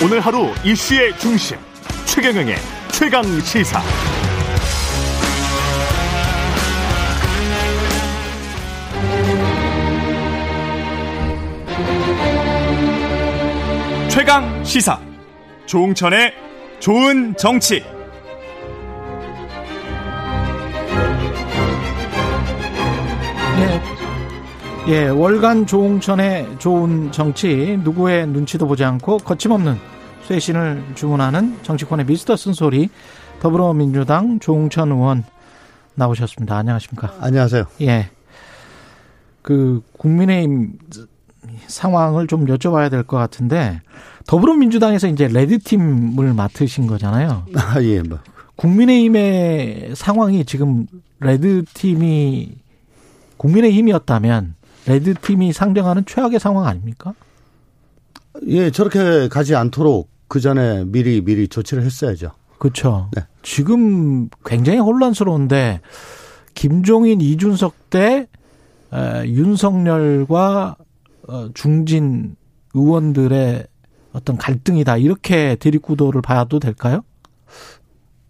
오늘 0.00 0.20
하루 0.20 0.54
이슈의 0.64 1.18
중심 1.18 1.56
최경영의 2.06 2.54
최강 2.92 3.24
시사. 3.40 3.82
최강 14.08 14.64
시사 14.64 15.00
조홍천의 15.66 16.32
좋은 16.78 17.34
정치. 17.36 17.82
예, 23.58 23.97
예, 24.88 25.08
월간 25.08 25.66
조홍천의 25.66 26.58
좋은 26.58 27.12
정치 27.12 27.78
누구의 27.84 28.26
눈치도 28.26 28.66
보지 28.66 28.84
않고 28.84 29.18
거침없는 29.18 29.76
쇄신을 30.26 30.82
주문하는 30.94 31.58
정치권의 31.62 32.06
미스터 32.06 32.36
쓴소리 32.36 32.88
더불어민주당 33.40 34.40
조홍천 34.40 34.90
의원 34.92 35.24
나오셨습니다. 35.94 36.56
안녕하십니까? 36.56 37.14
안녕하세요. 37.20 37.64
예. 37.82 38.08
그 39.42 39.82
국민의힘 39.98 40.78
상황을 41.66 42.26
좀 42.26 42.46
여쭤봐야 42.46 42.90
될 42.90 43.02
것 43.04 43.18
같은데 43.18 43.80
더불어민주당에서 44.26 45.08
이제 45.08 45.28
레드팀을 45.28 46.32
맡으신 46.32 46.86
거잖아요. 46.86 47.44
아, 47.56 47.82
예, 47.82 48.00
뭐. 48.02 48.18
국민의힘의 48.56 49.92
상황이 49.94 50.44
지금 50.46 50.86
레드팀이 51.20 52.56
국민의힘이었다면 53.36 54.54
레드 54.88 55.14
팀이 55.14 55.52
상정하는 55.52 56.04
최악의 56.06 56.40
상황 56.40 56.66
아닙니까? 56.66 57.14
예, 58.46 58.70
저렇게 58.70 59.28
가지 59.28 59.54
않도록 59.54 60.10
그 60.28 60.40
전에 60.40 60.84
미리 60.84 61.22
미리 61.22 61.46
조치를 61.48 61.82
했어야죠. 61.84 62.32
그렇죠. 62.58 63.10
네. 63.14 63.22
지금 63.42 64.28
굉장히 64.44 64.78
혼란스러운데 64.78 65.80
김종인, 66.54 67.20
이준석 67.20 67.90
때 67.90 68.26
에, 68.92 69.24
윤석열과 69.26 70.76
어, 71.28 71.48
중진 71.54 72.36
의원들의 72.74 73.66
어떤 74.12 74.36
갈등이다 74.38 74.96
이렇게 74.96 75.56
대립구도를 75.56 76.22
봐도 76.22 76.58
될까요? 76.58 77.02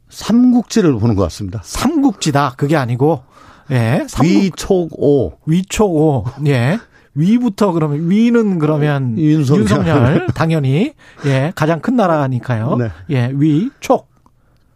삼국지를 0.09 0.99
보는 0.99 1.15
것 1.15 1.23
같습니다. 1.23 1.61
삼국지다 1.63 2.55
그게 2.57 2.77
아니고 2.77 3.23
예 3.71 4.07
위촉오 4.23 5.39
위촉오 5.47 6.25
예 6.47 6.79
위부터 7.15 7.73
그러면 7.73 8.09
위는 8.11 8.59
그러면 8.59 9.19
윤석열. 9.19 9.61
윤석열 9.63 10.27
당연히 10.35 10.93
예 11.27 11.53
가장 11.55 11.81
큰 11.81 11.97
나라니까요. 11.97 12.77
네. 12.77 12.91
예 13.11 13.29
위 13.35 13.71
촉 13.81 14.09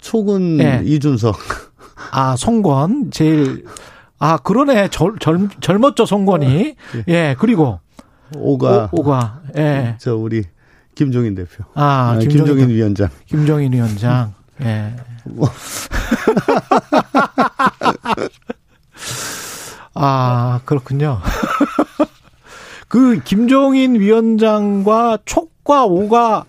촉은 0.00 0.58
예. 0.60 0.82
이준석. 0.84 1.36
아 2.10 2.34
송권 2.36 3.10
제일 3.12 3.64
아 4.18 4.36
그러네 4.38 4.88
젊, 4.88 5.18
젊 5.20 5.48
젊었죠 5.60 6.04
송권이 6.06 6.74
예 7.08 7.36
그리고 7.38 7.78
오가 8.36 8.88
오, 8.92 9.02
가 9.04 9.40
예. 9.56 9.96
저 10.00 10.16
우리 10.16 10.42
김종인 10.94 11.34
대표. 11.34 11.64
아, 11.74 12.12
아, 12.14 12.18
김종인, 12.18 12.44
김종인 12.46 12.70
위원장. 12.76 13.08
김종인 13.26 13.72
위원장. 13.72 14.34
예. 14.62 14.94
아, 19.94 20.60
그렇군요. 20.64 21.18
그 22.88 23.20
김종인 23.24 23.94
위원장과 23.98 25.18
촉과 25.24 25.86
오가 25.86 26.44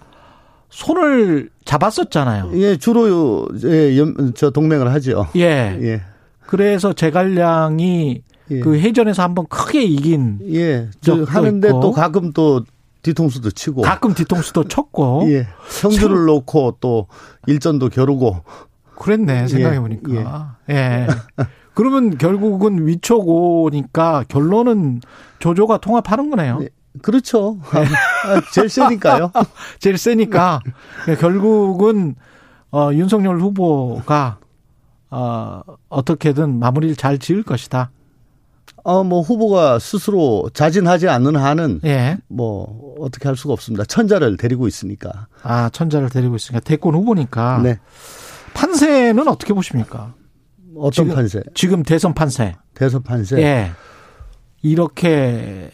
손을 0.69 1.49
잡았었잖아요. 1.65 2.51
예, 2.55 2.77
주로 2.77 3.47
예, 3.65 3.97
연- 3.97 4.33
저 4.35 4.49
동맹을 4.49 4.91
하죠. 4.93 5.27
예. 5.35 5.77
예. 5.81 6.01
그래서 6.45 6.93
제갈량이 6.93 8.21
예. 8.51 8.59
그 8.59 8.77
해전에서 8.77 9.23
한번 9.23 9.45
크게 9.47 9.83
이긴 9.83 10.39
예. 10.53 10.89
저 11.01 11.23
하는데 11.23 11.67
있고. 11.69 11.79
또 11.79 11.91
가끔 11.91 12.33
또 12.33 12.63
뒤통수도 13.03 13.51
치고. 13.51 13.81
가끔 13.83 14.13
뒤통수도 14.13 14.67
쳤고 14.67 15.25
예. 15.31 15.47
성주를 15.69 16.25
놓고 16.25 16.77
또 16.81 17.07
일전도 17.47 17.89
겨루고. 17.89 18.41
그랬네 18.97 19.47
생각해 19.47 19.79
보니까 19.79 20.55
예. 20.69 21.07
그러면 21.73 22.17
결국은 22.17 22.87
위촉오니까 22.87 24.25
결론은 24.27 25.01
조조가 25.39 25.77
통합하는 25.77 26.29
거네요. 26.29 26.59
예. 26.61 26.69
그렇죠. 27.01 27.59
아, 27.71 28.41
제일 28.53 28.69
세니까요. 28.69 29.31
제일 29.79 29.97
세니까 29.97 30.61
예, 31.07 31.15
결국은 31.15 32.15
어, 32.71 32.91
윤석열 32.93 33.39
후보가 33.39 34.37
어, 35.09 35.61
어떻게든 35.89 36.59
마무리를 36.59 36.95
잘 36.95 37.17
지을 37.17 37.43
것이다. 37.43 37.91
어, 38.83 39.03
뭐 39.03 39.21
후보가 39.21 39.79
스스로 39.79 40.49
자진하지 40.53 41.07
않는 41.07 41.35
한은 41.35 41.81
예. 41.85 42.17
뭐 42.27 42.95
어떻게 42.99 43.27
할 43.27 43.35
수가 43.37 43.53
없습니다. 43.53 43.85
천자를 43.85 44.37
데리고 44.37 44.67
있으니까. 44.67 45.27
아 45.41 45.69
천자를 45.69 46.09
데리고 46.09 46.35
있으니까 46.35 46.59
대권 46.59 46.93
후보니까 46.93 47.61
네. 47.63 47.79
판세는 48.53 49.27
어떻게 49.27 49.53
보십니까? 49.53 50.13
어떤 50.77 50.91
지금- 51.05 51.15
판세? 51.15 51.41
지금 51.53 51.83
대선 51.83 52.13
판세. 52.13 52.55
대선 52.73 53.03
판세. 53.03 53.37
예. 53.41 53.71
이렇게 54.61 55.69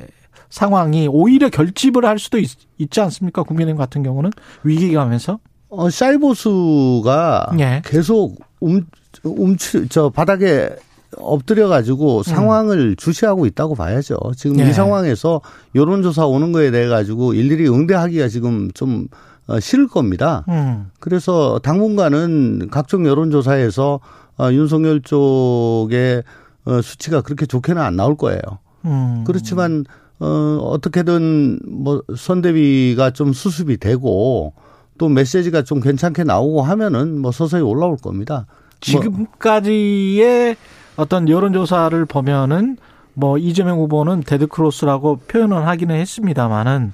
상황이 0.50 1.08
오히려 1.08 1.50
결집을 1.50 2.06
할 2.06 2.18
수도 2.18 2.40
있, 2.40 2.50
지 2.90 3.02
않습니까? 3.02 3.44
국민의힘 3.44 3.78
같은 3.78 4.04
경우는 4.04 4.32
위기감에서. 4.64 5.40
어, 5.70 5.90
샤이보수가 5.90 7.52
예. 7.60 7.82
계속 7.86 8.36
움, 8.60 8.86
움치, 9.24 9.88
저 9.90 10.10
바닥에 10.10 10.70
엎드려 11.18 11.68
가지고 11.68 12.24
상황을 12.24 12.96
주시하고 12.96 13.46
있다고 13.46 13.76
봐야죠. 13.76 14.18
지금 14.36 14.58
음. 14.60 14.66
예. 14.66 14.70
이 14.70 14.74
상황에서 14.74 15.42
여론조사 15.76 16.26
오는 16.26 16.52
거에 16.52 16.72
대해 16.72 16.88
가지고 16.88 17.34
일일이 17.34 17.68
응대하기가 17.70 18.28
지금 18.28 18.72
좀 18.74 19.08
어, 19.48 19.60
싫을 19.60 19.88
겁니다. 19.88 20.46
음. 20.50 20.90
그래서 21.00 21.60
당분간은 21.64 22.70
각종 22.72 23.06
여론조사에서 23.08 24.00
어, 24.40 24.52
윤석열 24.52 25.02
쪽의 25.02 26.24
어, 26.66 26.82
수치가 26.82 27.22
그렇게 27.22 27.46
좋게는 27.46 27.82
안 27.82 27.96
나올 27.96 28.16
거예요. 28.16 28.42
음. 28.86 29.24
그렇지만 29.26 29.86
어 30.20 30.60
어떻게든 30.62 31.60
뭐 31.66 32.04
선대위가 32.16 33.12
좀 33.12 33.32
수습이 33.32 33.78
되고 33.78 34.54
또 34.98 35.08
메시지가 35.08 35.64
좀 35.64 35.80
괜찮게 35.80 36.26
나오고 36.26 36.62
하면은 36.62 37.20
뭐 37.20 37.32
서서히 37.32 37.62
올라올 37.62 37.96
겁니다. 37.98 38.46
뭐 38.48 38.66
지금까지의 38.82 40.58
어떤 40.98 41.30
여론조사를 41.30 42.06
보면은 42.06 42.78
뭐 43.14 43.38
이재명 43.38 43.80
후보는 43.80 44.24
데드크로스라고 44.24 45.22
표현을 45.28 45.66
하기는 45.68 45.96
했습니다만은 45.96 46.92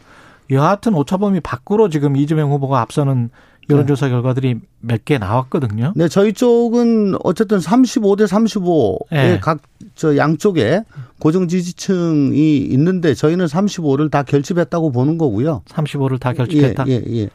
여하튼 0.52 0.94
오차범위 0.94 1.40
밖으로 1.40 1.90
지금 1.90 2.16
이재명 2.16 2.52
후보가 2.52 2.80
앞서는 2.82 3.32
여론조사 3.70 4.10
결과들이 4.10 4.60
몇 4.82 5.04
개 5.06 5.18
나왔거든요. 5.18 5.94
네, 5.96 6.08
저희 6.08 6.34
쪽은 6.34 7.16
어쨌든 7.24 7.60
35 7.60 8.16
대 8.16 8.26
35의 8.26 8.98
예. 9.14 9.40
각저 9.42 10.18
양쪽에 10.18 10.84
고정 11.20 11.48
지지층이 11.48 12.58
있는데 12.58 13.14
저희는 13.14 13.46
35를 13.46 14.10
다 14.12 14.24
결집했다고 14.24 14.92
보는 14.92 15.18
거고요. 15.18 15.62
35를 15.68 16.20
다 16.20 16.34
결집했다. 16.34 16.86
예, 16.88 16.94
예, 16.94 17.04
예. 17.22 17.30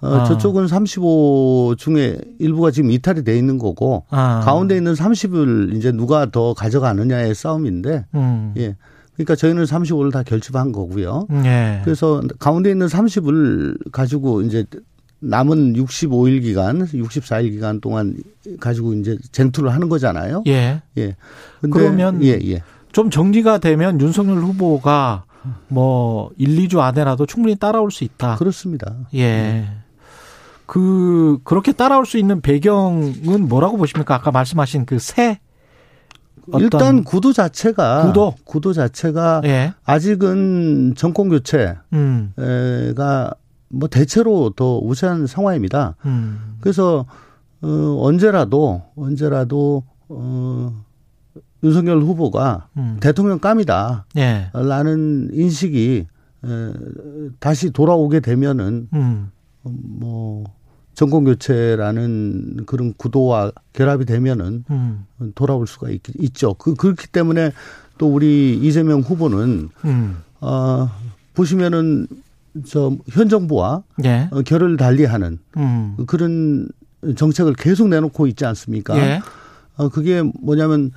어, 0.00 0.14
아. 0.14 0.24
저쪽은 0.24 0.68
35 0.68 1.74
중에 1.76 2.18
일부가 2.38 2.70
지금 2.70 2.90
이탈이 2.92 3.24
돼 3.24 3.36
있는 3.36 3.58
거고 3.58 4.04
아. 4.10 4.40
가운데 4.44 4.76
있는 4.76 4.94
30을 4.94 5.76
이제 5.76 5.90
누가 5.90 6.30
더 6.30 6.54
가져가느냐의 6.54 7.34
싸움인데 7.34 8.04
음. 8.14 8.54
예. 8.58 8.76
그러니까 9.14 9.34
저희는 9.34 9.64
35를 9.64 10.12
다 10.12 10.22
결집한 10.22 10.70
거고요. 10.70 11.26
예. 11.44 11.80
그래서 11.82 12.22
가운데 12.38 12.70
있는 12.70 12.86
30을 12.86 13.90
가지고 13.90 14.42
이제 14.42 14.64
남은 15.20 15.74
65일 15.74 16.42
기간, 16.42 16.84
64일 16.84 17.50
기간 17.50 17.80
동안 17.80 18.16
가지고 18.60 18.94
이제 18.94 19.18
쟁투를 19.32 19.72
하는 19.72 19.88
거잖아요. 19.88 20.44
예. 20.46 20.82
예. 20.96 21.16
근데 21.60 21.78
그러면 21.78 22.22
예, 22.22 22.38
예. 22.44 22.62
좀 22.92 23.10
정리가 23.10 23.58
되면 23.58 24.00
윤석열 24.00 24.38
후보가 24.38 25.24
뭐 25.68 26.30
1, 26.36 26.56
2주 26.56 26.78
안에라도 26.78 27.26
충분히 27.26 27.56
따라올 27.56 27.90
수 27.90 28.04
있다. 28.04 28.36
그렇습니다. 28.36 28.94
예. 29.14 29.68
그 30.66 31.38
그렇게 31.44 31.72
따라올 31.72 32.04
수 32.06 32.18
있는 32.18 32.40
배경은 32.40 33.48
뭐라고 33.48 33.76
보십니까? 33.76 34.14
아까 34.14 34.30
말씀하신 34.30 34.84
그새 34.84 35.40
어떤 36.48 36.62
일단 36.62 37.04
구도 37.04 37.32
자체가 37.32 38.12
구도? 38.46 38.72
자체가 38.72 39.42
예. 39.44 39.74
아직은 39.84 40.94
정권 40.96 41.28
교체가 41.28 41.82
음. 41.92 42.32
뭐 43.68 43.88
대체로 43.88 44.50
더 44.50 44.78
우세한 44.78 45.26
상황입니다. 45.26 45.96
음. 46.06 46.56
그래서 46.60 47.06
어 47.60 47.96
언제라도 48.00 48.82
언제라도 48.96 49.84
어 50.08 50.84
윤석열 51.62 52.00
후보가 52.00 52.68
음. 52.76 52.98
대통령 53.00 53.38
감이다. 53.38 54.06
예. 54.16 54.50
라는 54.54 55.28
인식이 55.32 56.06
에, 56.44 56.72
다시 57.40 57.70
돌아오게 57.70 58.20
되면은 58.20 58.88
음. 58.92 59.30
뭐 59.62 60.44
정권 60.94 61.24
교체라는 61.24 62.64
그런 62.66 62.94
구도와 62.94 63.52
결합이 63.72 64.04
되면은 64.04 64.64
음. 64.70 65.04
돌아올 65.34 65.66
수가 65.66 65.90
있, 65.90 66.00
있죠. 66.20 66.54
그 66.54 66.74
그렇기 66.74 67.08
때문에 67.08 67.52
또 67.98 68.08
우리 68.08 68.58
이재명 68.62 69.00
후보는 69.00 69.70
음. 69.84 70.16
어 70.40 70.88
보시면은 71.34 72.06
저현 72.64 73.28
정부와 73.28 73.82
예. 74.04 74.28
어, 74.30 74.42
결을 74.42 74.76
달리하는 74.76 75.38
음. 75.56 75.96
그런 76.06 76.68
정책을 77.16 77.54
계속 77.54 77.88
내놓고 77.88 78.26
있지 78.26 78.44
않습니까? 78.44 78.96
예. 78.98 79.20
어 79.76 79.88
그게 79.88 80.22
뭐냐면 80.22 80.90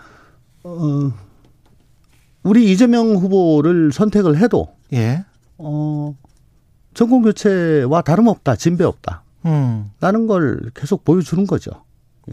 어 0.63 1.11
우리 2.43 2.71
이재명 2.71 3.15
후보를 3.15 3.91
선택을 3.91 4.37
해도 4.37 4.69
예. 4.93 5.23
어 5.57 6.15
정권 6.93 7.21
교체와 7.21 8.01
다름없다, 8.01 8.55
진배 8.55 8.83
없다. 8.83 9.23
음. 9.45 9.91
라는 9.99 10.27
걸 10.27 10.71
계속 10.73 11.03
보여주는 11.03 11.45
거죠. 11.47 11.71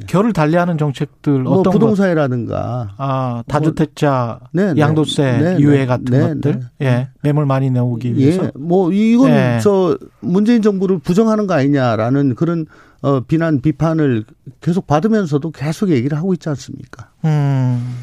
결을 0.07 0.33
달리하는 0.33 0.79
정책들 0.79 1.41
뭐 1.43 1.55
어떤 1.55 1.65
것? 1.65 1.71
부동산이라든가 1.73 2.95
아, 2.97 3.43
다주택자 3.49 4.41
네, 4.53 4.75
네. 4.75 4.81
양도세 4.81 5.23
네, 5.39 5.59
유예 5.59 5.79
네. 5.79 5.87
같은 5.87 6.05
네, 6.07 6.21
것들. 6.21 6.61
네. 6.79 6.87
예. 6.87 7.09
매물 7.23 7.47
많이 7.47 7.71
내오기 7.71 8.17
위해서. 8.17 8.45
예, 8.45 8.51
뭐 8.55 8.93
이건 8.93 9.31
예. 9.31 9.61
저 9.63 9.97
문재인 10.21 10.63
정부를 10.63 10.99
부정하는 10.99 11.47
거 11.47 11.55
아니냐라는 11.55 12.35
그런 12.35 12.67
어 13.01 13.21
비난 13.21 13.61
비판을 13.61 14.25
계속 14.61 14.87
받으면서도 14.87 15.51
계속 15.53 15.91
얘기를 15.91 16.17
하고 16.19 16.33
있지 16.35 16.49
않습니까? 16.49 17.11
음. 17.25 17.97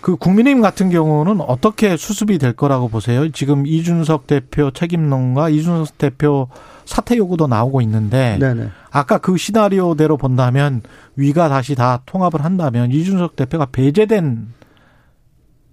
그 0.00 0.16
국민의힘 0.16 0.62
같은 0.62 0.90
경우는 0.90 1.40
어떻게 1.40 1.96
수습이 1.96 2.38
될 2.38 2.52
거라고 2.52 2.88
보세요? 2.88 3.30
지금 3.30 3.66
이준석 3.66 4.26
대표 4.26 4.70
책임론과 4.70 5.48
이준석 5.50 5.98
대표 5.98 6.48
사퇴 6.84 7.16
요구도 7.16 7.46
나오고 7.46 7.80
있는데 7.82 8.38
네네. 8.38 8.70
아까 8.90 9.18
그 9.18 9.36
시나리오대로 9.36 10.16
본다면 10.16 10.82
위가 11.16 11.48
다시 11.48 11.74
다 11.74 12.02
통합을 12.06 12.44
한다면 12.44 12.90
이준석 12.90 13.36
대표가 13.36 13.66
배제된 13.66 14.48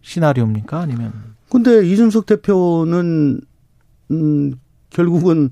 시나리오입니까? 0.01 0.79
아니면 0.79 1.35
근데 1.49 1.85
이준석 1.87 2.25
대표는 2.25 3.41
음 4.11 4.53
결국은 4.89 5.51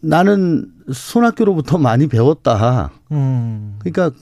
나는 0.00 0.72
손학규로부터 0.92 1.78
많이 1.78 2.06
배웠다. 2.06 2.90
음. 3.12 3.76
그러니까 3.78 4.06
어 4.06 4.20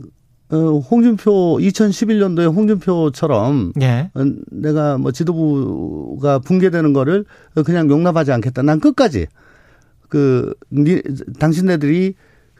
홍준표 0.53 1.59
2011년도에 1.59 2.55
홍준표처럼 2.55 3.73
예. 3.81 4.11
어, 4.15 4.25
내가 4.51 4.99
뭐 4.99 5.11
지도부가 5.11 6.39
붕괴되는 6.39 6.93
거를 6.93 7.25
그냥 7.65 7.89
용납하지 7.91 8.31
않겠다. 8.33 8.63
난 8.63 8.79
끝까지 8.79 9.27
그 10.09 10.55
니, 10.71 11.01
당신네들이 11.39 12.15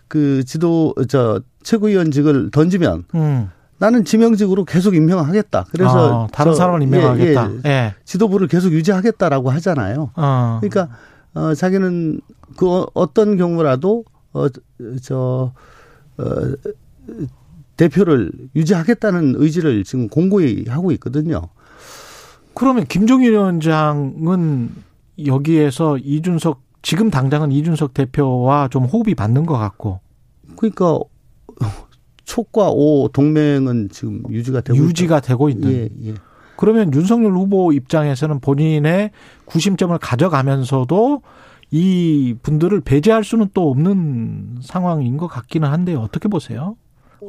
그 0.09 0.45
지도 0.45 0.95
저 1.09 1.41
최고위원직을 1.63 2.51
던지면 2.51 3.05
음. 3.15 3.51
나는 3.79 4.05
지명직으로 4.05 4.65
계속 4.65 4.95
임명하겠다. 4.95 5.67
그래서 5.71 6.25
아, 6.25 6.29
다른 6.33 6.53
저, 6.53 6.57
사람을 6.57 6.81
예, 6.83 6.85
임명하겠다. 6.85 7.51
예, 7.67 7.69
예. 7.69 7.95
지도부를 8.05 8.49
계속 8.49 8.73
유지하겠다라고 8.73 9.51
하잖아요. 9.51 10.11
어. 10.17 10.59
그러니까 10.61 10.97
어 11.35 11.55
자기는 11.55 12.21
그 12.57 12.71
어- 12.71 12.87
어떤 12.95 13.37
경우라도 13.37 14.05
어저 14.33 15.53
어, 16.17 16.25
대표를 17.77 18.33
유지하겠다는 18.55 19.35
의지를 19.37 19.85
지금 19.85 20.09
공고히 20.09 20.65
하고 20.69 20.93
있거든요. 20.93 21.43
그러면 22.55 22.85
김종인 22.87 23.33
위원장은 23.33 24.71
여기에서 25.27 25.99
이준석 25.99 26.63
지금 26.83 27.11
당장은 27.11 27.51
이준석 27.51 27.95
대표와 27.95 28.69
좀 28.69 28.85
호흡이 28.85 29.15
맞는 29.17 29.47
것 29.47 29.57
같고 29.59 30.01
그러니까 30.57 30.99
촉과 32.25 32.71
오 32.71 33.09
동맹은 33.09 33.89
지금 33.91 34.23
유지가 34.31 34.61
되고 34.61 34.79
유지가 34.79 35.21
되고 35.21 35.49
있는. 35.49 35.71
있다. 35.71 35.79
예, 35.79 35.89
예. 36.11 36.15
그러면 36.57 36.93
윤석열 36.95 37.33
후보 37.33 37.73
입장에서는 37.73 38.41
본인의 38.41 39.11
구심점을 39.45 39.97
가져가면서도 39.99 41.23
이 41.71 42.37
분들을 42.43 42.81
배제할 42.83 43.25
수는 43.25 43.49
또 43.53 43.71
없는 43.71 44.59
상황인 44.63 45.17
것 45.17 45.27
같기는 45.27 45.69
한데 45.69 45.95
어떻게 45.95 46.29
보세요? 46.29 46.77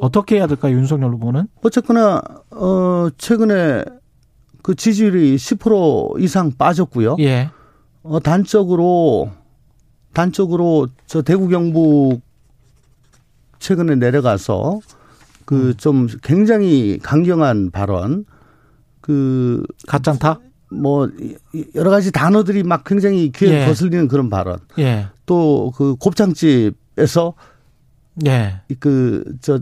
어떻게 0.00 0.36
해야 0.36 0.46
될까요, 0.46 0.76
윤석열 0.76 1.12
후보는? 1.12 1.48
어쨌거나 1.62 2.22
어 2.50 3.08
최근에 3.18 3.84
그 4.62 4.74
지지율이 4.74 5.36
10% 5.36 6.20
이상 6.20 6.52
빠졌고요. 6.56 7.16
예. 7.20 7.50
어 8.02 8.20
단적으로 8.20 9.30
단적으로 10.12 10.88
저 11.06 11.22
대구 11.22 11.48
경북 11.48 12.20
최근에 13.58 13.96
내려가서 13.96 14.80
그좀 15.44 16.08
굉장히 16.22 16.98
강경한 17.02 17.70
발언 17.70 18.24
그 19.00 19.62
가짠타? 19.86 20.40
뭐 20.72 21.08
여러 21.76 21.90
가지 21.90 22.10
단어들이 22.10 22.64
막 22.64 22.82
굉장히 22.84 23.30
귀에 23.30 23.62
예. 23.62 23.66
거슬리는 23.66 24.08
그런 24.08 24.28
발언. 24.30 24.58
예. 24.78 25.06
또 25.26 25.70
그 25.76 25.94
곱창집에서 25.96 27.34
예. 28.26 28.62
그저 28.80 29.60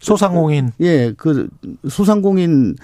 소상공인 0.00 0.70
예, 0.80 1.12
그 1.16 1.48
소상공인 1.88 2.76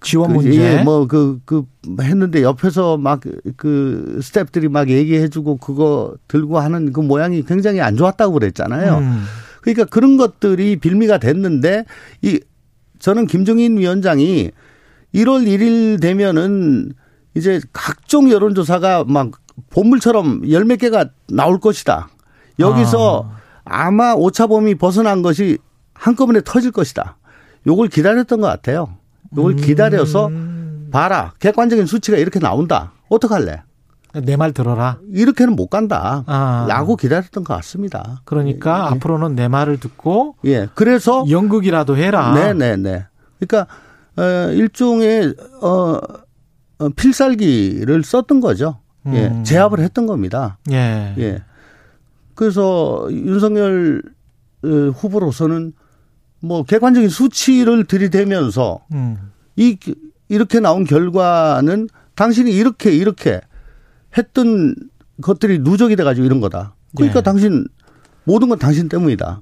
지원 0.00 0.28
그, 0.28 0.34
문제. 0.34 0.78
예, 0.78 0.82
뭐그 0.82 1.40
그 1.44 1.64
했는데 2.00 2.42
옆에서 2.42 2.96
막 2.96 3.20
그 3.56 4.18
스탭들이 4.20 4.68
막 4.68 4.88
얘기해주고 4.88 5.56
그거 5.56 6.14
들고 6.28 6.58
하는 6.58 6.92
그 6.92 7.00
모양이 7.00 7.42
굉장히 7.44 7.80
안 7.80 7.96
좋았다고 7.96 8.34
그랬잖아요. 8.34 8.98
음. 8.98 9.24
그러니까 9.62 9.84
그런 9.84 10.16
것들이 10.16 10.76
빌미가 10.76 11.18
됐는데 11.18 11.84
이 12.22 12.40
저는 12.98 13.26
김종인 13.26 13.78
위원장이 13.78 14.50
1월 15.14 15.46
1일 15.46 16.00
되면은 16.00 16.92
이제 17.34 17.60
각종 17.72 18.30
여론조사가 18.30 19.04
막 19.06 19.32
본물처럼 19.70 20.50
열 20.50 20.64
몇 20.64 20.76
개가 20.76 21.06
나올 21.28 21.58
것이다. 21.58 22.08
여기서 22.58 23.30
아. 23.64 23.90
마 23.90 24.12
오차범위 24.14 24.76
벗어난 24.76 25.22
것이 25.22 25.58
한꺼번에 25.98 26.40
터질 26.44 26.70
것이다. 26.72 27.16
요걸 27.66 27.88
기다렸던 27.88 28.40
것 28.40 28.46
같아요. 28.46 28.96
요걸 29.36 29.56
기다려서 29.56 30.28
음. 30.28 30.88
봐라. 30.92 31.32
객관적인 31.40 31.86
수치가 31.86 32.16
이렇게 32.16 32.38
나온다. 32.38 32.92
어떡할래? 33.08 33.62
내 34.24 34.36
말 34.36 34.52
들어라. 34.52 34.98
이렇게는 35.12 35.56
못 35.56 35.66
간다. 35.66 36.24
아. 36.26 36.64
라고 36.68 36.96
기다렸던 36.96 37.44
것 37.44 37.54
같습니다. 37.56 38.22
그러니까 38.24 38.90
앞으로는 38.92 39.34
내 39.34 39.46
말을 39.48 39.78
듣고 39.78 40.36
예. 40.46 40.68
그래서 40.74 41.24
연극이라도 41.28 41.96
해라. 41.98 42.32
네 42.34 42.54
네 42.54 42.76
네. 42.76 43.06
그러니까 43.38 43.66
어, 44.16 44.50
일종의 44.52 45.34
어, 45.60 45.98
어, 46.78 46.88
필살기를 46.96 48.02
썼던 48.04 48.40
거죠. 48.40 48.78
예, 49.08 49.26
음. 49.26 49.44
제압을 49.44 49.80
했던 49.80 50.06
겁니다. 50.06 50.58
예. 50.70 51.14
예. 51.18 51.42
그래서 52.34 53.06
윤석열 53.10 54.02
어, 54.64 54.68
후보로서는 54.68 55.72
뭐 56.46 56.62
객관적인 56.62 57.08
수치를 57.08 57.84
들이대면서 57.84 58.80
음. 58.92 59.32
이 59.56 59.76
이렇게 60.28 60.60
나온 60.60 60.84
결과는 60.84 61.88
당신이 62.14 62.52
이렇게 62.52 62.90
이렇게 62.92 63.40
했던 64.16 64.74
것들이 65.20 65.60
누적이 65.60 65.96
돼가지고 65.96 66.26
이런 66.26 66.40
거다. 66.40 66.74
그러니까 66.96 67.18
예. 67.20 67.22
당신 67.22 67.66
모든 68.24 68.48
건 68.48 68.58
당신 68.58 68.88
때문이다. 68.88 69.40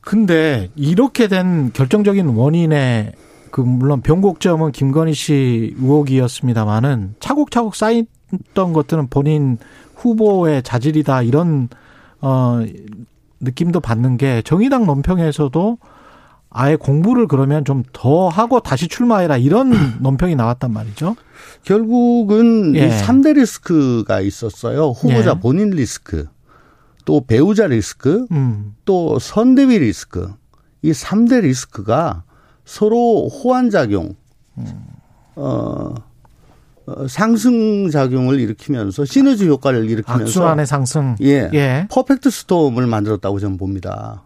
근데 0.00 0.70
이렇게 0.74 1.28
된 1.28 1.72
결정적인 1.72 2.26
원인의 2.28 3.12
그 3.50 3.60
물론 3.60 4.00
변곡점은 4.00 4.72
김건희 4.72 5.14
씨 5.14 5.74
의혹이었습니다만은 5.78 7.16
차곡차곡 7.20 7.74
쌓였던 7.74 8.72
것들은 8.72 9.08
본인 9.08 9.58
후보의 9.96 10.62
자질이다 10.62 11.22
이런 11.22 11.68
어 12.20 12.60
느낌도 13.40 13.80
받는 13.80 14.16
게 14.16 14.42
정의당 14.42 14.86
논평에서도 14.86 15.78
아예 16.50 16.76
공부를 16.76 17.26
그러면 17.28 17.64
좀 17.64 17.84
더 17.92 18.28
하고 18.28 18.60
다시 18.60 18.88
출마해라 18.88 19.36
이런 19.36 19.70
논평이 20.00 20.34
나왔단 20.36 20.72
말이죠. 20.72 21.16
결국은 21.62 22.74
예. 22.76 22.86
이 22.86 22.90
3대 22.90 23.34
리스크가 23.34 24.20
있었어요. 24.20 24.88
후보자 24.90 25.34
예. 25.36 25.40
본인 25.40 25.70
리스크, 25.70 26.26
또 27.04 27.20
배우자 27.26 27.66
리스크, 27.66 28.26
음. 28.30 28.74
또 28.84 29.18
선대위 29.18 29.78
리스크. 29.78 30.32
이 30.82 30.92
3대 30.92 31.42
리스크가 31.42 32.22
서로 32.64 33.28
상호작용, 33.28 34.14
어, 34.56 34.64
어, 35.36 35.94
상승 37.08 37.90
작용을 37.90 38.40
일으키면서 38.40 39.04
시너지 39.04 39.46
효과를 39.48 39.88
일으키면서 39.90 40.24
악순환의 40.24 40.66
상승. 40.66 41.16
예. 41.22 41.50
예. 41.52 41.86
perfect 41.90 42.30
storm을 42.30 42.86
만들었다고 42.86 43.38
저는 43.40 43.56
봅니다. 43.58 44.22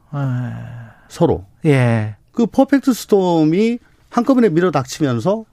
서로. 1.08 1.46
예. 1.64 2.16
그 2.32 2.46
perfect 2.46 2.92
storm이 2.92 3.78
한꺼번에 4.10 4.48
밀어닥치면서 4.48 5.44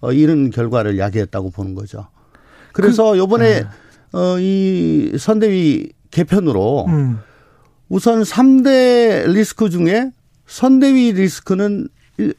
어, 0.00 0.12
이런 0.12 0.50
결과를 0.50 0.98
야기했다고 0.98 1.50
보는 1.50 1.74
거죠. 1.74 2.08
그래서 2.72 3.16
요번에 3.16 3.64
어, 4.12 4.38
이 4.38 5.12
선대위 5.18 5.90
개편으로 6.10 6.86
음. 6.88 7.18
우선 7.88 8.22
3대 8.22 9.26
리스크 9.30 9.70
중에 9.70 10.10
선대위 10.46 11.12
리스크는 11.12 11.88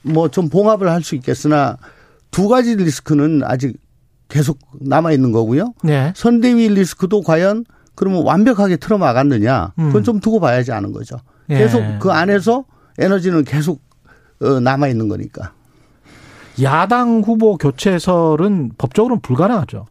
뭐 0.02 0.28
좀 0.30 0.50
봉합을 0.50 0.90
할 0.90 1.04
수 1.04 1.16
있겠으나 1.16 1.78
두 2.32 2.48
가지 2.48 2.76
리스크는 2.76 3.42
아직 3.44 3.76
계속 4.30 4.60
남아 4.80 5.12
있는 5.12 5.32
거고요. 5.32 5.74
네. 5.84 6.14
선대위 6.16 6.70
리스크도 6.70 7.22
과연 7.22 7.66
그러면 7.96 8.24
완벽하게 8.24 8.78
틀어 8.78 8.98
막았느냐? 8.98 9.74
그건 9.76 9.96
음. 9.96 10.04
좀 10.04 10.20
두고 10.20 10.40
봐야지 10.40 10.72
하는 10.72 10.92
거죠. 10.92 11.18
예. 11.50 11.58
계속 11.58 11.82
그 12.00 12.12
안에서 12.12 12.66
에너지는 13.00 13.44
계속 13.44 13.82
어, 14.42 14.60
남아 14.60 14.88
있는 14.88 15.08
거니까. 15.08 15.54
야당 16.62 17.22
후보 17.26 17.58
교체설은 17.58 18.72
법적으로는 18.78 19.22
불가능하죠. 19.22 19.86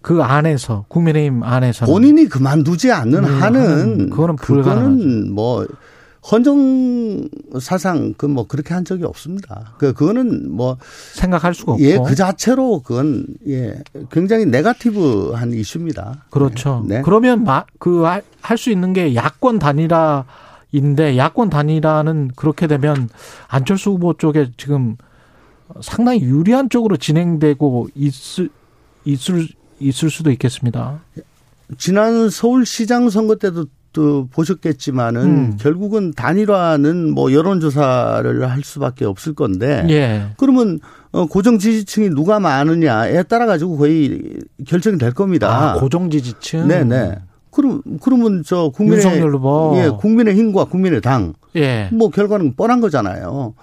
그 0.00 0.22
안에서 0.22 0.84
국민의힘 0.88 1.42
안에서는 1.42 1.92
본인이 1.92 2.26
그만두지 2.26 2.92
않는 2.92 3.24
음, 3.24 3.42
한은 3.42 4.10
그거는 4.10 4.36
그거는 4.36 5.32
뭐 5.32 5.66
헌정 6.20 7.28
사상 7.60 8.14
그 8.14 8.26
뭐 8.26 8.46
그렇게 8.46 8.74
한 8.74 8.84
적이 8.84 9.04
없습니다. 9.04 9.74
그 9.78 9.92
그거는 9.92 10.50
뭐 10.50 10.76
생각할 11.14 11.54
수가 11.54 11.72
없고 11.72 11.84
예, 11.84 11.96
그 11.98 12.14
자체로 12.14 12.80
그건 12.82 13.26
예, 13.46 13.78
굉장히 14.10 14.44
네가티브한 14.46 15.52
이슈입니다. 15.52 16.26
그렇죠. 16.30 16.84
네. 16.86 17.02
그러면 17.02 17.46
그 17.78 18.04
할 18.04 18.22
수 18.58 18.70
있는 18.70 18.92
게 18.92 19.14
야권 19.14 19.58
단일화인데 19.58 21.16
야권 21.16 21.50
단일화는 21.50 22.32
그렇게 22.36 22.66
되면 22.66 23.08
안철수 23.48 23.90
후보 23.90 24.14
쪽에 24.14 24.50
지금 24.56 24.96
상당히 25.80 26.20
유리한 26.22 26.68
쪽으로 26.70 26.96
진행되고 26.96 27.88
있을 27.94 28.48
있을 29.04 29.48
있을 29.80 30.10
수도 30.10 30.30
있겠습니다. 30.30 31.00
지난 31.76 32.30
서울시장 32.30 33.10
선거 33.10 33.36
때도 33.36 33.66
또 33.98 34.28
보셨겠지만은 34.30 35.22
음. 35.22 35.56
결국은 35.58 36.12
단일화는 36.12 37.12
뭐 37.12 37.32
여론조사를 37.32 38.48
할 38.48 38.62
수밖에 38.62 39.04
없을 39.04 39.34
건데 39.34 39.84
예. 39.90 40.26
그러면 40.36 40.78
어, 41.10 41.26
고정 41.26 41.58
지지층이 41.58 42.10
누가 42.10 42.38
많으냐에 42.38 43.24
따라 43.24 43.46
가지고 43.46 43.76
거의 43.76 44.38
결정이 44.68 44.98
될 44.98 45.12
겁니다. 45.12 45.72
아, 45.72 45.80
고정 45.80 46.10
지지층. 46.10 46.68
네네. 46.68 47.16
그럼 47.50 47.82
그러면 48.00 48.44
저 48.46 48.70
국민의 48.72 49.04
윤석열 49.04 49.34
후보. 49.34 49.74
예, 49.78 49.88
국민의 49.88 50.36
힘과 50.36 50.66
국민의당 50.66 51.34
예. 51.56 51.88
뭐 51.92 52.10
결과는 52.10 52.54
뻔한 52.54 52.80
거잖아요. 52.80 53.54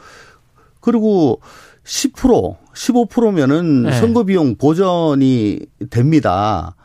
그리고 0.82 1.40
10% 1.86 2.58
15%면은 2.74 3.84
네. 3.84 3.92
선거 3.94 4.26
비용 4.26 4.56
보전이 4.56 5.60
됩니다. 5.90 6.76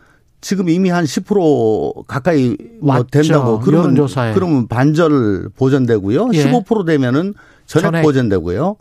지금 0.40 0.68
이미 0.68 0.88
한 0.90 1.04
10% 1.04 2.06
가까이 2.06 2.56
뭐. 2.80 3.02
된다고 3.02 3.61
그러면 3.61 3.85
여론조사에. 3.97 4.35
그러면 4.35 4.68
반절 4.68 5.50
보전되고요. 5.56 6.30
예. 6.32 6.44
15% 6.44 6.87
되면은 6.87 7.35
전액, 7.66 7.85
전액. 7.85 8.02
보전되고요. 8.02 8.76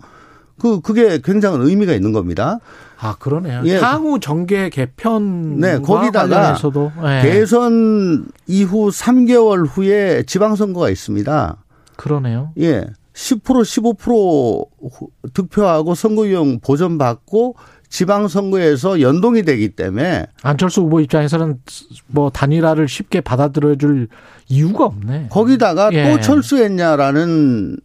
그 0.59 0.81
그게 0.81 1.19
굉장한 1.23 1.61
의미가 1.61 1.93
있는 1.93 2.11
겁니다. 2.11 2.59
아 2.99 3.15
그러네요. 3.17 3.61
예. 3.65 3.77
향후 3.77 4.19
정계 4.19 4.69
개편 4.69 5.57
네, 5.59 5.79
거기다가 5.79 6.57
예. 7.05 7.21
대선 7.21 8.25
이후 8.45 8.89
3개월 8.89 9.67
후에 9.69 10.23
지방선거가 10.23 10.89
있습니다. 10.89 11.57
그러네요. 11.95 12.51
예. 12.59 12.85
10% 13.19 13.41
15% 13.43 14.65
후- 14.91 15.09
득표하고 15.33 15.93
선거비용 15.93 16.59
보전받고 16.61 17.55
지방선거에서 17.89 19.01
연동이 19.01 19.43
되기 19.43 19.69
때문에 19.69 20.25
안철수 20.41 20.81
후보 20.83 21.01
입장에서는 21.01 21.59
뭐 22.07 22.29
단일화를 22.29 22.88
쉽게 22.88 23.19
받아들여줄 23.19 24.07
이유가 24.47 24.85
없네. 24.85 25.27
거기다가 25.31 25.89
예. 25.91 26.11
또 26.11 26.21
철수했냐라는 26.21 27.77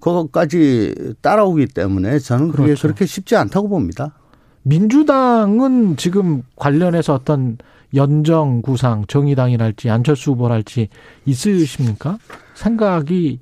그것까지 0.00 1.14
따라오기 1.22 1.68
때문에 1.68 2.18
저는 2.18 2.50
그게 2.50 2.64
그렇죠. 2.64 2.82
그렇게 2.82 3.06
쉽지 3.06 3.36
않다고 3.36 3.68
봅니다. 3.68 4.12
민주당은 4.64 5.96
지금 5.96 6.42
관련해서 6.56 7.14
어떤 7.14 7.56
연정 7.94 8.60
구상 8.62 9.04
정의당이랄지 9.06 9.88
안철수 9.88 10.32
후보랄지 10.32 10.88
있으십니까? 11.24 12.18
생각이 12.54 13.38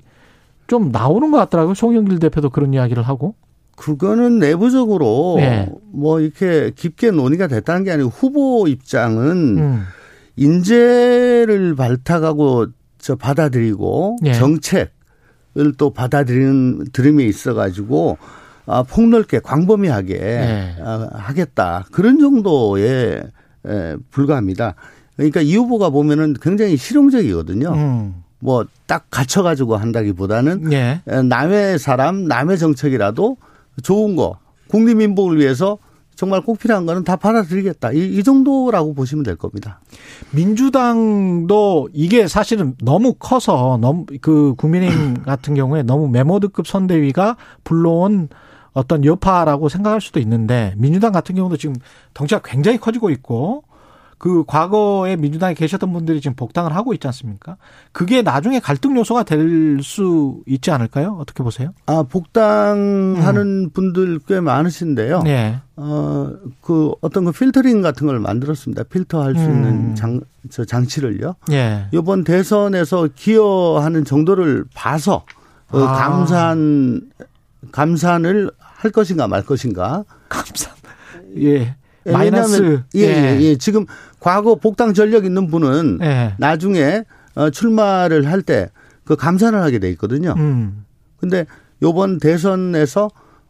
좀 0.71 0.89
나오는 0.89 1.31
것 1.31 1.37
같더라고요. 1.37 1.73
송영길 1.73 2.19
대표도 2.19 2.49
그런 2.49 2.73
이야기를 2.73 3.03
하고. 3.03 3.35
그거는 3.75 4.39
내부적으로 4.39 5.35
예. 5.39 5.67
뭐 5.91 6.21
이렇게 6.21 6.71
깊게 6.73 7.11
논의가 7.11 7.47
됐다는 7.47 7.83
게 7.83 7.91
아니고 7.91 8.07
후보 8.07 8.69
입장은 8.69 9.57
음. 9.57 9.83
인재를 10.37 11.75
발탁하고 11.75 12.67
저 12.99 13.17
받아들이고 13.17 14.19
예. 14.23 14.33
정책을 14.33 15.73
또 15.77 15.89
받아들이는 15.89 16.85
들음에 16.93 17.25
있어 17.25 17.53
가지고 17.53 18.17
아, 18.65 18.83
폭넓게 18.83 19.39
광범위하게 19.39 20.15
예. 20.15 20.75
아, 20.81 21.09
하겠다 21.11 21.83
그런 21.91 22.17
정도에 22.17 23.21
에, 23.65 23.95
불과합니다. 24.09 24.75
그러니까 25.17 25.41
이 25.41 25.53
후보가 25.57 25.89
보면은 25.89 26.33
굉장히 26.41 26.77
실용적이거든요. 26.77 27.73
음. 27.73 28.20
뭐 28.41 28.65
딱 28.91 29.05
갇혀 29.09 29.41
가지고 29.41 29.77
한다기보다는 29.77 30.73
예. 30.73 31.01
에, 31.07 31.21
남의 31.21 31.79
사람, 31.79 32.25
남의 32.25 32.57
정책이라도 32.57 33.37
좋은 33.83 34.17
거 34.17 34.37
국민민복을 34.67 35.39
위해서 35.39 35.77
정말 36.13 36.41
꼭 36.41 36.59
필요한 36.59 36.85
거는 36.85 37.05
다 37.05 37.15
받아들이겠다. 37.15 37.93
이, 37.93 38.17
이 38.17 38.21
정도라고 38.21 38.93
보시면 38.93 39.23
될 39.23 39.37
겁니다. 39.37 39.79
민주당도 40.31 41.87
이게 41.93 42.27
사실은 42.27 42.75
너무 42.83 43.13
커서 43.13 43.79
너무 43.79 44.05
그 44.19 44.55
국민의힘 44.57 45.23
같은 45.23 45.55
경우에 45.55 45.83
너무 45.83 46.09
메모드급 46.09 46.67
선대위가 46.67 47.37
불러온 47.63 48.27
어떤 48.73 49.05
여파라고 49.05 49.69
생각할 49.69 50.01
수도 50.01 50.19
있는데 50.19 50.73
민주당 50.75 51.13
같은 51.13 51.35
경우도 51.35 51.55
지금 51.55 51.77
덩치가 52.13 52.41
굉장히 52.43 52.77
커지고 52.77 53.09
있고 53.09 53.63
그 54.21 54.43
과거에 54.45 55.15
민주당에 55.15 55.55
계셨던 55.55 55.91
분들이 55.91 56.21
지금 56.21 56.35
복당을 56.35 56.75
하고 56.75 56.93
있지 56.93 57.07
않습니까? 57.07 57.57
그게 57.91 58.21
나중에 58.21 58.59
갈등 58.59 58.95
요소가 58.95 59.23
될 59.23 59.79
수 59.81 60.41
있지 60.45 60.69
않을까요? 60.69 61.17
어떻게 61.19 61.41
보세요? 61.41 61.73
아, 61.87 62.03
복당하는 62.03 63.71
분들 63.71 64.19
꽤 64.27 64.39
많으신데요. 64.39 65.23
네. 65.23 65.57
어, 65.75 66.31
그 66.61 66.91
어떤 67.01 67.25
그 67.25 67.31
필터링 67.31 67.81
같은 67.81 68.05
걸 68.05 68.19
만들었습니다. 68.19 68.83
필터할 68.83 69.33
수 69.33 69.41
음. 69.41 69.49
있는 69.49 69.95
장, 69.95 70.21
저 70.51 70.65
장치를요. 70.65 71.33
예. 71.51 71.87
이번 71.91 72.23
대선에서 72.23 73.09
기여하는 73.15 74.05
정도를 74.05 74.65
봐서 74.75 75.25
어, 75.71 75.79
아. 75.79 75.93
감산, 75.93 77.09
감산을 77.71 78.51
할 78.59 78.91
것인가 78.91 79.27
말 79.27 79.43
것인가. 79.43 80.03
감사. 80.29 80.69
예. 81.37 81.75
예, 82.07 82.11
마이너스. 82.11 82.61
왜냐하면 82.61 82.85
예, 82.95 83.01
예, 83.01 83.41
예. 83.41 83.57
지금 83.57 83.85
과거 84.21 84.55
복당 84.55 84.93
전력 84.93 85.25
있는 85.25 85.47
분은 85.47 85.99
예. 86.01 86.33
나중에 86.37 87.03
어, 87.35 87.49
출마를 87.49 88.31
할 88.31 88.43
때 88.43 88.69
그 89.03 89.15
감산을 89.17 89.61
하게 89.61 89.79
돼 89.79 89.89
있거든요. 89.91 90.35
음. 90.37 90.85
근데 91.17 91.45
요번 91.81 92.17
대선에서 92.17 93.09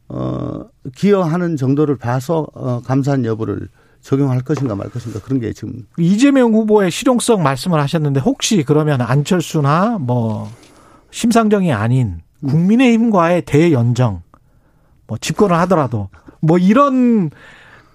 어 0.10 0.66
기여하는 0.96 1.56
정도를 1.56 1.98
봐서 1.98 2.48
어 2.54 2.82
감산 2.84 3.26
여부를 3.26 3.68
적용할 4.02 4.42
것인가 4.42 4.76
말 4.76 4.90
것인가 4.90 5.20
그런 5.20 5.40
게 5.40 5.54
지금 5.54 5.86
이재명 6.00 6.54
후보의 6.54 6.90
실용성 6.90 7.44
말씀을 7.44 7.80
하셨는데 7.80 8.20
혹시 8.22 8.64
그러면 8.64 9.02
안철수나 9.02 10.00
뭐 10.00 10.50
심상정이 11.12 11.72
아닌 11.72 12.22
국민의힘과의 12.44 13.44
대연정 13.44 14.24
뭐 15.06 15.18
집권을 15.20 15.56
하더라도 15.60 16.10
뭐 16.40 16.58
이런 16.58 17.30
그 17.30 17.36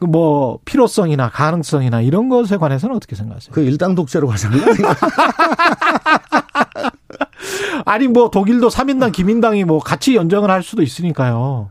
뭐 0.01 0.59
필요성이나 0.65 1.31
가능성이나 1.31 2.03
이런 2.03 2.29
것에 2.29 2.57
관해서는 2.57 2.97
어떻게 2.97 3.17
생각하세요? 3.17 3.53
그 3.53 3.63
일당 3.63 3.95
독재로 3.95 4.29
가자는 4.29 4.59
거? 4.65 4.73
아니 7.87 8.09
뭐 8.09 8.31
독일도 8.31 8.69
3인당 8.69 9.13
김인당이 9.13 9.65
뭐 9.65 9.79
같이 9.79 10.17
연정을 10.17 10.51
할 10.51 10.63
수도 10.63 10.83
있으니까요. 10.83 11.71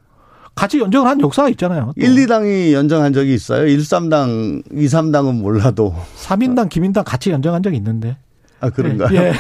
같이 0.56 0.80
연정을 0.80 1.08
한 1.10 1.20
역사가 1.20 1.50
있잖아요. 1.50 1.92
또. 2.00 2.06
1, 2.06 2.16
2당이 2.16 2.72
연정한 2.72 3.12
적이 3.12 3.34
있어요. 3.34 3.68
1, 3.68 3.80
3당, 3.80 4.64
2, 4.72 4.86
3당은 4.86 5.42
몰라도 5.42 5.94
3인당 6.18 6.70
김인당 6.70 7.04
같이 7.04 7.32
연정한 7.32 7.62
적이 7.62 7.76
있는데. 7.78 8.18
아 8.62 8.70
그런가요? 8.70 9.14
예. 9.20 9.34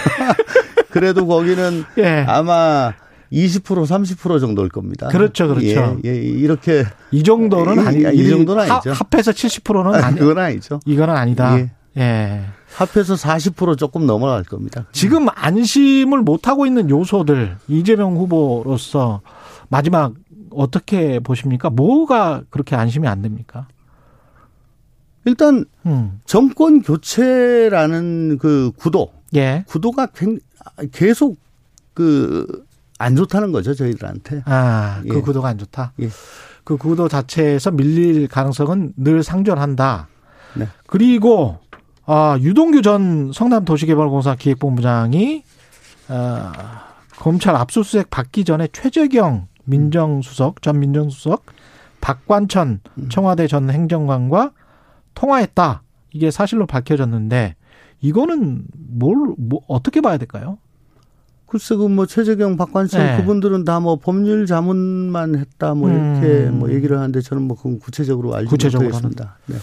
그래도 0.91 1.25
거기는 1.25 1.85
예. 1.97 2.25
아마 2.27 2.93
20% 3.35 3.85
30% 3.85 4.39
정도일 4.39 4.69
겁니다. 4.69 5.09
그렇죠, 5.09 5.47
그렇죠. 5.49 5.99
예, 6.05 6.09
예 6.09 6.15
이렇게 6.15 6.85
이 7.11 7.21
정도는 7.21 7.83
이- 8.01 8.05
아니 8.05 8.17
이 8.17 8.29
정도는 8.29 8.71
아니죠. 8.71 8.93
합해서 8.93 9.31
70%는 9.31 9.93
아, 9.93 10.05
아니 10.07 10.17
그건 10.19 10.37
아니죠. 10.39 10.79
이거는 10.85 11.13
아니다. 11.15 11.59
예. 11.59 11.69
예. 11.97 12.45
합해서 12.75 13.15
40% 13.15 13.77
조금 13.77 14.05
넘어갈 14.05 14.43
겁니다. 14.43 14.85
지금 14.93 15.27
안심을 15.33 16.21
못 16.21 16.47
하고 16.47 16.65
있는 16.65 16.89
요소들 16.89 17.57
이재명 17.67 18.15
후보로서 18.15 19.21
마지막 19.69 20.13
어떻게 20.51 21.19
보십니까? 21.19 21.69
뭐가 21.69 22.43
그렇게 22.49 22.75
안심이 22.75 23.07
안 23.07 23.21
됩니까? 23.21 23.67
일단 25.25 25.65
음. 25.85 26.21
정권 26.25 26.81
교체라는 26.81 28.37
그 28.39 28.71
구도, 28.77 29.11
예. 29.35 29.63
구도가 29.67 30.07
굉- 30.07 30.39
계속 30.91 31.37
그 31.93 32.64
안 32.97 33.15
좋다는 33.15 33.51
거죠 33.51 33.73
저희들한테. 33.73 34.43
아, 34.45 35.01
그 35.07 35.17
예. 35.17 35.21
구도가 35.21 35.49
안 35.49 35.57
좋다. 35.57 35.93
예. 36.01 36.09
그 36.63 36.77
구도 36.77 37.07
자체에서 37.07 37.71
밀릴 37.71 38.27
가능성은 38.27 38.93
늘 38.97 39.23
상존한다. 39.23 40.07
네. 40.55 40.67
그리고 40.87 41.59
아, 42.05 42.37
유동규 42.39 42.81
전 42.81 43.31
성남도시개발공사 43.33 44.35
기획본부장이 44.35 45.43
아, 46.07 46.93
검찰 47.17 47.55
압수수색 47.55 48.09
받기 48.09 48.45
전에 48.45 48.67
최재경 48.71 49.47
민정수석 49.65 50.61
전 50.61 50.79
민정수석 50.79 51.45
박관천 52.01 52.81
음. 52.97 53.09
청와대 53.09 53.47
전 53.47 53.69
행정관과 53.69 54.51
통화했다. 55.15 55.81
이게 56.11 56.31
사실로 56.31 56.65
밝혀졌는데 56.67 57.55
이거는 58.01 58.65
뭘 58.73 59.33
뭐, 59.37 59.61
어떻게 59.67 60.01
봐야 60.01 60.17
될까요? 60.17 60.57
글쎄 61.47 61.75
그뭐 61.75 62.05
최재경, 62.05 62.57
박관성 62.57 63.01
네. 63.01 63.17
그분들은 63.17 63.63
다 63.65 63.79
뭐 63.79 63.97
법률 63.97 64.45
자문만 64.47 65.35
했다 65.35 65.73
뭐 65.73 65.89
이렇게 65.89 66.47
음. 66.47 66.59
뭐 66.59 66.71
얘기를 66.71 66.97
하는데 66.97 67.21
저는 67.21 67.43
뭐 67.43 67.55
그건 67.57 67.79
구체적으로 67.79 68.35
알지 68.35 68.49
구체적으로는. 68.49 68.91
못하겠습니다. 69.09 69.37
네. 69.45 69.57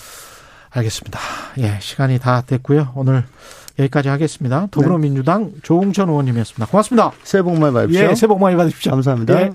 알겠습니다. 0.71 1.19
예, 1.59 1.79
시간이 1.81 2.19
다 2.19 2.43
됐고요. 2.47 2.93
오늘 2.95 3.25
여기까지 3.79 4.09
하겠습니다. 4.09 4.69
더불어민주당 4.71 5.53
조홍천 5.63 6.09
의원님이었습니다. 6.09 6.67
고맙습니다. 6.67 7.13
새해 7.25 7.43
복 7.43 7.59
많이 7.59 7.73
받으십시오. 7.75 8.09
예, 8.11 8.15
새해 8.15 8.29
복 8.29 8.41
많이 8.41 8.57
받으십시오. 8.57 8.91
감사합니다. 8.93 9.41
예. 9.41 9.53